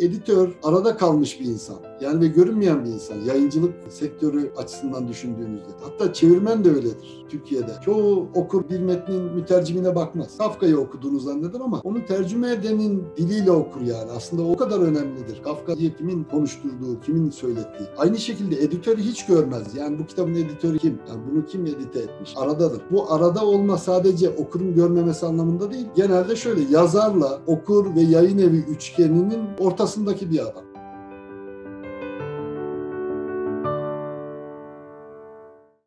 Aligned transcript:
Editör 0.00 0.48
arada 0.62 0.96
kalmış 0.96 1.40
bir 1.40 1.44
insan. 1.44 1.76
Yani 2.00 2.20
ve 2.20 2.26
görünmeyen 2.26 2.84
bir 2.84 2.90
insan. 2.90 3.16
Yayıncılık 3.20 3.74
sektörü 3.88 4.52
açısından 4.56 5.08
düşündüğünüzde. 5.08 5.68
Hatta 5.82 6.12
çevirmen 6.12 6.64
de 6.64 6.70
öyledir 6.70 7.24
Türkiye'de. 7.28 7.72
Çoğu 7.84 8.28
okur 8.34 8.68
bir 8.70 8.80
metnin 8.80 9.22
mütercimine 9.22 9.94
bakmaz. 9.94 10.38
Kafka'yı 10.38 10.78
okuduğunu 10.78 11.20
zanneder 11.20 11.60
ama 11.60 11.80
onu 11.84 12.06
tercüme 12.06 12.52
edenin 12.52 13.04
diliyle 13.16 13.50
okur 13.50 13.80
yani. 13.80 14.10
Aslında 14.10 14.42
o 14.42 14.56
kadar 14.56 14.80
önemlidir. 14.80 15.42
Kafka'yı 15.42 15.96
kimin 15.96 16.24
konuşturduğu, 16.24 17.00
kimin 17.00 17.30
söylettiği. 17.30 17.88
Aynı 17.98 18.18
şekilde 18.18 18.62
editörü 18.62 19.02
hiç 19.02 19.26
görmez. 19.26 19.74
Yani 19.76 19.98
bu 19.98 20.06
kitabın 20.06 20.34
editörü 20.34 20.78
kim? 20.78 20.98
Yani 21.08 21.20
bunu 21.30 21.46
kim 21.46 21.66
edite 21.66 21.98
etmiş? 21.98 22.34
Aradadır. 22.36 22.82
Bu 22.90 23.12
arada 23.12 23.46
olma 23.46 23.78
sadece 23.78 24.30
okurun 24.30 24.74
görmemesi 24.74 25.26
anlamında 25.26 25.72
değil. 25.72 25.86
Genelde 25.96 26.36
şöyle 26.36 26.60
yazarla 26.70 27.40
okur 27.46 27.96
ve 27.96 28.00
yayın 28.00 28.38
evi 28.38 28.58
üçgeninin 28.58 29.42
ortasındaki 29.82 30.30
bir 30.30 30.38
adam. 30.38 30.71